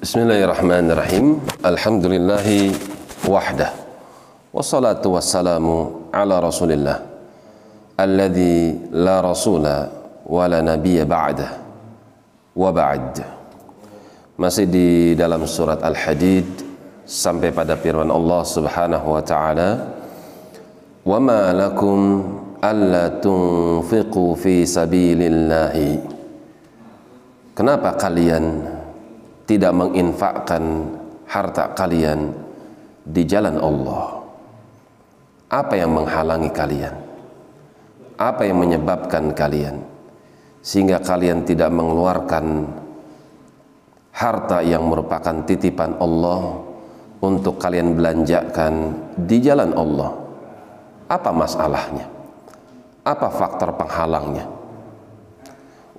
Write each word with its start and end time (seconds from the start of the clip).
Bismillahirrahmanirrahim. 0.00 1.44
Alhamdulillahi 1.60 2.72
wahdah. 3.28 3.68
Wassalatu 4.48 5.12
wassalamu 5.12 6.08
ala 6.08 6.40
Rasulillah 6.40 7.04
alladhi 8.00 8.80
la 8.96 9.20
rasula 9.20 9.92
wa 10.24 10.48
la 10.48 10.64
nabiyya 10.64 11.04
ba'dah. 11.04 11.52
Wa 12.56 12.72
ba'd. 12.72 13.20
Masih 14.40 14.72
di 14.72 15.12
dalam 15.20 15.44
surat 15.44 15.84
Al-Hadid 15.84 16.48
sampai 17.04 17.52
pada 17.52 17.76
firman 17.76 18.08
Allah 18.08 18.40
Subhanahu 18.40 19.04
wa 19.04 19.20
taala, 19.20 19.84
"Wa 21.04 21.20
ma 21.20 21.52
lakum 21.52 22.00
alla 22.56 23.20
tunfiqu 23.20 24.32
fi 24.32 24.64
sabilillahi." 24.64 25.92
Kenapa 27.52 28.00
kalian 28.00 28.79
tidak 29.50 29.74
menginfakkan 29.74 30.94
harta 31.26 31.74
kalian 31.74 32.30
di 33.02 33.26
jalan 33.26 33.58
Allah. 33.58 34.22
Apa 35.50 35.74
yang 35.74 35.90
menghalangi 35.90 36.54
kalian? 36.54 36.94
Apa 38.14 38.46
yang 38.46 38.62
menyebabkan 38.62 39.34
kalian 39.34 39.82
sehingga 40.62 41.02
kalian 41.02 41.42
tidak 41.42 41.66
mengeluarkan 41.74 42.62
harta 44.14 44.62
yang 44.62 44.86
merupakan 44.86 45.42
titipan 45.42 45.98
Allah 45.98 46.62
untuk 47.18 47.58
kalian 47.58 47.98
belanjakan 47.98 48.94
di 49.18 49.42
jalan 49.42 49.74
Allah? 49.74 50.14
Apa 51.10 51.34
masalahnya? 51.34 52.06
Apa 53.02 53.26
faktor 53.34 53.74
penghalangnya? 53.74 54.59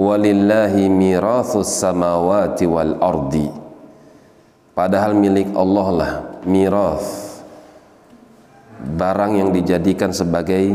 Walillahi 0.00 0.88
mirathus 0.88 1.76
samawati 1.76 2.64
wal 2.64 2.96
ardi. 3.04 3.52
Padahal 4.72 5.12
milik 5.12 5.52
Allah 5.52 5.88
lah 5.92 6.12
mirath. 6.48 7.44
Barang 8.80 9.36
yang 9.36 9.52
dijadikan 9.52 10.08
sebagai 10.08 10.72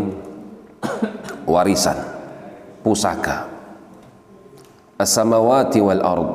warisan 1.49 1.97
pusaka. 2.85 3.49
As-samawati 5.01 5.81
wal 5.81 6.03
ard. 6.05 6.29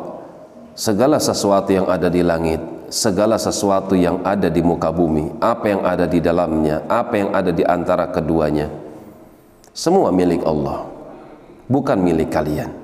Segala 0.74 1.22
sesuatu 1.22 1.70
yang 1.70 1.86
ada 1.86 2.10
di 2.10 2.26
langit 2.26 2.58
segala 2.90 3.38
sesuatu 3.38 3.94
yang 3.94 4.18
ada 4.26 4.50
di 4.50 4.58
muka 4.66 4.90
bumi 4.90 5.38
apa 5.38 5.70
yang 5.70 5.82
ada 5.86 6.10
di 6.10 6.18
dalamnya 6.18 6.82
apa 6.90 7.14
yang 7.22 7.30
ada 7.30 7.54
di 7.54 7.62
antara 7.62 8.10
keduanya 8.10 8.66
semua 9.70 10.10
milik 10.10 10.42
Allah 10.42 10.90
bukan 11.70 11.98
milik 12.02 12.34
kalian. 12.34 12.79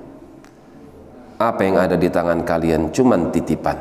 Apa 1.36 1.68
yang 1.68 1.76
ada 1.76 2.00
di 2.00 2.08
tangan 2.08 2.40
kalian 2.48 2.96
cuma 2.96 3.20
titipan. 3.28 3.76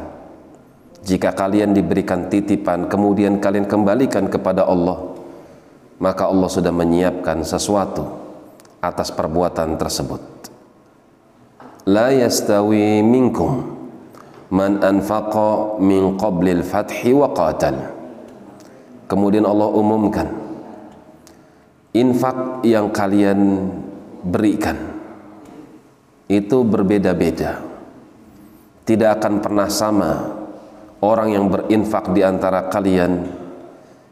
Jika 1.05 1.31
kalian 1.31 1.71
diberikan 1.71 2.27
titipan, 2.27 2.91
kemudian 2.91 3.39
kalian 3.39 3.63
kembalikan 3.63 4.27
kepada 4.27 4.67
Allah, 4.67 5.15
maka 6.03 6.27
Allah 6.27 6.49
sudah 6.51 6.73
menyiapkan 6.75 7.45
sesuatu 7.47 8.03
atas 8.83 9.13
perbuatan 9.15 9.79
tersebut. 9.79 10.21
La 11.87 12.11
yastawi 12.11 12.99
minkum 13.05 13.71
man 14.51 14.81
anfaqa 14.81 15.79
min 15.79 16.17
qablil 16.19 16.65
fathi 16.65 17.13
wa 17.15 17.31
qatal. 17.31 17.95
Kemudian 19.05 19.45
Allah 19.45 19.69
umumkan 19.69 20.27
infak 21.95 22.65
yang 22.65 22.91
kalian 22.91 23.71
berikan 24.25 24.94
itu 26.25 26.65
berbeda-beda. 26.65 27.61
Tidak 28.85 29.09
akan 29.17 29.41
pernah 29.41 29.69
sama 29.69 30.11
orang 31.01 31.29
yang 31.33 31.45
berinfak 31.49 32.13
di 32.13 32.21
antara 32.21 32.69
kalian 32.69 33.25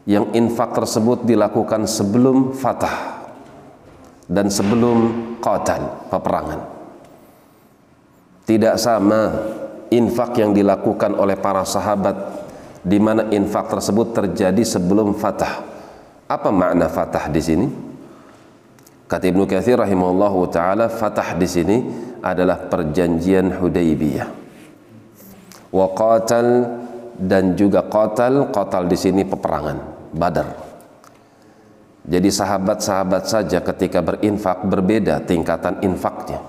yang 0.04 0.34
infak 0.36 0.76
tersebut 0.76 1.24
dilakukan 1.24 1.88
sebelum 1.88 2.52
fatah 2.58 3.24
dan 4.28 4.50
sebelum 4.50 4.98
qatal, 5.40 6.10
peperangan. 6.12 6.60
Tidak 8.44 8.76
sama 8.76 9.22
infak 9.88 10.42
yang 10.42 10.52
dilakukan 10.52 11.16
oleh 11.16 11.40
para 11.40 11.64
sahabat 11.64 12.16
di 12.84 13.00
mana 13.00 13.32
infak 13.32 13.72
tersebut 13.72 14.12
terjadi 14.12 14.64
sebelum 14.66 15.16
fatah. 15.16 15.64
Apa 16.28 16.52
makna 16.52 16.92
fatah 16.92 17.32
di 17.32 17.40
sini? 17.40 17.68
Kata 19.14 19.30
Ibnu 19.30 19.46
Katsir 19.46 19.78
rahimahullahu 19.78 20.50
taala, 20.50 20.90
fatah 20.90 21.38
di 21.38 21.46
sini 21.46 21.78
adalah 22.26 22.66
perjanjian 22.66 23.62
Hudaybiyah. 23.62 24.26
Wa 25.70 25.94
qatal 25.94 26.48
dan 27.22 27.54
juga 27.54 27.86
qatal, 27.86 28.50
qatal 28.50 28.90
di 28.90 28.98
sini 28.98 29.22
peperangan 29.22 29.78
Badar. 30.18 30.50
Jadi 32.10 32.26
sahabat-sahabat 32.26 33.30
saja 33.30 33.62
ketika 33.62 34.02
berinfak 34.02 34.66
berbeda 34.66 35.22
tingkatan 35.22 35.86
infaknya. 35.86 36.42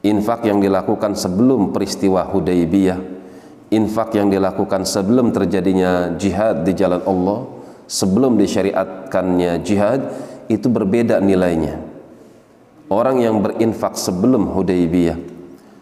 Infak 0.00 0.48
yang 0.48 0.64
dilakukan 0.64 1.12
sebelum 1.12 1.76
peristiwa 1.76 2.24
Hudaybiyah, 2.24 2.96
infak 3.68 4.16
yang 4.16 4.32
dilakukan 4.32 4.88
sebelum 4.88 5.28
terjadinya 5.28 6.16
jihad 6.16 6.64
di 6.64 6.72
jalan 6.72 7.04
Allah, 7.04 7.44
sebelum 7.84 8.40
disyariatkannya 8.40 9.60
jihad, 9.60 10.29
itu 10.50 10.66
berbeda 10.66 11.22
nilainya. 11.22 11.78
Orang 12.90 13.22
yang 13.22 13.38
berinfak 13.38 13.94
sebelum 13.94 14.50
Hudaybiyah, 14.50 15.14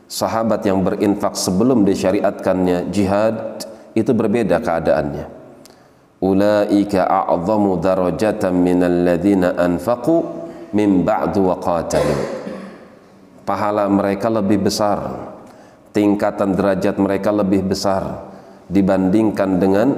sahabat 0.04 0.60
yang 0.68 0.84
berinfak 0.84 1.32
sebelum 1.32 1.88
disyariatkannya 1.88 2.92
jihad 2.92 3.64
itu 3.96 4.12
berbeda 4.12 4.60
keadaannya. 4.60 5.26
Ulaika 6.20 7.08
a'zamu 7.08 7.80
darajatan 7.80 8.52
minal 8.52 9.08
ladzina 9.08 9.56
anfaqu 9.56 10.20
min 10.76 11.00
ba'du 11.00 11.48
wa 11.48 11.56
qatalu. 11.56 12.16
Pahala 13.48 13.88
mereka 13.88 14.28
lebih 14.28 14.68
besar, 14.68 15.32
tingkatan 15.96 16.52
derajat 16.52 17.00
mereka 17.00 17.32
lebih 17.32 17.64
besar 17.64 18.28
dibandingkan 18.68 19.50
dengan 19.56 19.88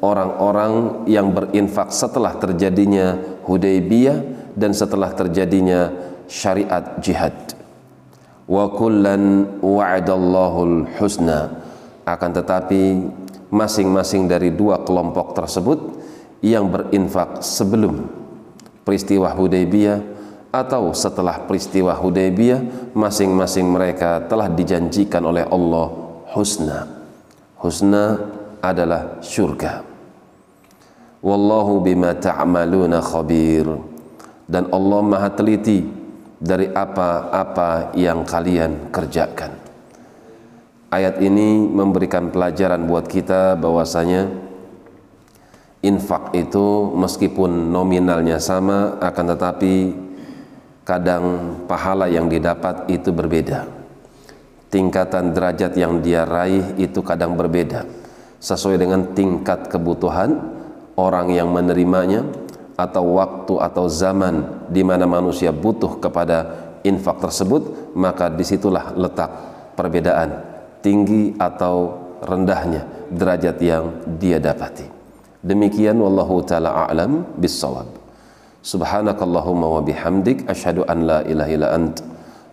orang-orang 0.00 1.04
yang 1.10 1.34
berinfak 1.34 1.90
setelah 1.90 2.38
terjadinya 2.38 3.18
Hudaybiyah 3.46 4.18
dan 4.54 4.74
setelah 4.74 5.10
terjadinya 5.14 5.90
syariat 6.30 6.98
jihad. 7.02 7.34
Wa 8.48 8.70
kullan 8.72 9.56
wa'adallahu 9.60 10.88
husna. 10.98 11.62
Akan 12.08 12.32
tetapi 12.32 13.04
masing-masing 13.52 14.28
dari 14.28 14.52
dua 14.52 14.80
kelompok 14.84 15.36
tersebut 15.36 16.00
yang 16.40 16.70
berinfak 16.70 17.44
sebelum 17.44 18.08
peristiwa 18.86 19.34
Hudaybiyah 19.34 20.00
atau 20.48 20.96
setelah 20.96 21.44
peristiwa 21.44 21.92
Hudaybiyah 21.92 22.92
masing-masing 22.96 23.68
mereka 23.68 24.24
telah 24.24 24.48
dijanjikan 24.48 25.20
oleh 25.28 25.44
Allah 25.44 25.92
husna. 26.32 26.88
Husna 27.60 28.16
adalah 28.64 29.20
syurga 29.20 29.87
wallahu 31.24 31.82
bima 31.82 32.14
ta'maluna 32.16 33.02
khabir. 33.02 33.66
Dan 34.48 34.72
Allah 34.72 35.00
maha 35.04 35.28
teliti 35.28 35.84
dari 36.40 36.70
apa-apa 36.72 37.92
yang 37.92 38.24
kalian 38.24 38.88
kerjakan. 38.88 39.52
Ayat 40.88 41.20
ini 41.20 41.60
memberikan 41.68 42.32
pelajaran 42.32 42.88
buat 42.88 43.04
kita 43.04 43.60
bahwasanya 43.60 44.32
infak 45.84 46.32
itu 46.32 46.96
meskipun 46.96 47.68
nominalnya 47.68 48.40
sama 48.40 48.96
akan 48.96 49.24
tetapi 49.36 49.74
kadang 50.88 51.24
pahala 51.68 52.08
yang 52.08 52.32
didapat 52.32 52.88
itu 52.88 53.12
berbeda. 53.12 53.68
Tingkatan 54.72 55.36
derajat 55.36 55.76
yang 55.76 56.00
dia 56.00 56.24
raih 56.24 56.72
itu 56.80 57.04
kadang 57.04 57.36
berbeda. 57.36 57.84
Sesuai 58.40 58.80
dengan 58.80 59.12
tingkat 59.12 59.68
kebutuhan 59.68 60.57
orang 60.98 61.30
yang 61.30 61.54
menerimanya 61.54 62.26
atau 62.74 63.22
waktu 63.22 63.54
atau 63.62 63.86
zaman 63.86 64.66
di 64.66 64.82
mana 64.82 65.06
manusia 65.06 65.54
butuh 65.54 66.02
kepada 66.02 66.38
infak 66.82 67.22
tersebut 67.22 67.94
maka 67.94 68.26
di 68.30 68.42
situlah 68.42 68.94
letak 68.98 69.30
perbedaan 69.78 70.42
tinggi 70.82 71.38
atau 71.38 71.94
rendahnya 72.22 72.86
derajat 73.14 73.56
yang 73.62 73.84
dia 74.18 74.42
dapati. 74.42 74.86
Demikian 75.38 76.02
wallahu 76.02 76.42
taala 76.42 76.86
a'lam 76.86 77.22
bissawab 77.38 77.86
subhanakallahumma 78.62 79.66
wa 79.78 79.80
bihamdik 79.82 80.50
asyhadu 80.50 80.82
an 80.90 81.06
la 81.06 81.18
ilaha 81.22 81.50
illa 81.50 81.68
ant 81.78 82.02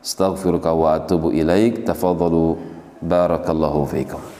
astaghfiruka 0.06 0.70
wa 0.70 1.02
atubu 1.02 1.34
ilaik 1.34 1.82
tafadhalu 1.82 2.62
barakallahu 3.02 3.90
fiikum 3.90 4.35